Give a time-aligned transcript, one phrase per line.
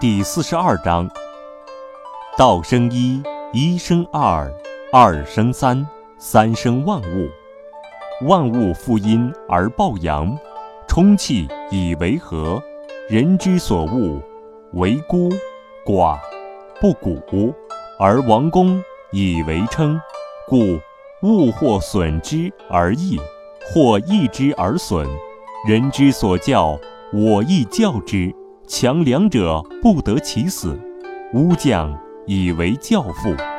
[0.00, 1.08] 第四十二章：
[2.36, 4.52] 道生一，一生二，
[4.92, 5.86] 二生三，
[6.18, 7.28] 三生万物。
[8.26, 10.36] 万物负阴而抱阳，
[10.86, 12.62] 充气以为和。
[13.08, 14.20] 人之所恶，
[14.72, 15.30] 为孤、
[15.84, 16.18] 寡、
[16.80, 17.54] 不古，
[17.98, 18.82] 而王公
[19.12, 20.00] 以为称。
[20.48, 20.78] 故
[21.22, 23.18] 物或损之而益，
[23.72, 25.06] 或益之而损。
[25.66, 26.78] 人之所教，
[27.12, 28.34] 我亦教之。
[28.66, 30.76] 强梁者不得其死，
[31.34, 31.96] 乌将
[32.26, 33.55] 以为教父。